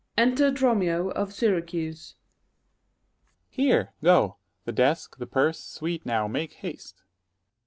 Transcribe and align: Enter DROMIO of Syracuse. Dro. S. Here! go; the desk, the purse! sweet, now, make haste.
Enter 0.17 0.49
DROMIO 0.49 1.09
of 1.11 1.31
Syracuse. 1.31 2.15
Dro. 2.15 2.15
S. 2.15 2.15
Here! 3.49 3.93
go; 4.03 4.37
the 4.65 4.71
desk, 4.71 5.19
the 5.19 5.27
purse! 5.27 5.63
sweet, 5.63 6.07
now, 6.07 6.27
make 6.27 6.53
haste. 6.53 7.03